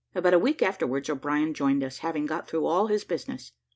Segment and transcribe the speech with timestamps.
[0.15, 3.51] About a week afterwards, O'Brien joined us, having got through all his business.